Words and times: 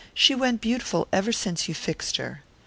She's 0.15 0.35
went 0.35 0.61
beautiful 0.61 1.07
ever 1.13 1.31
since 1.31 1.67
you 1.69 1.75
fixed 1.75 2.17
her." 2.17 2.41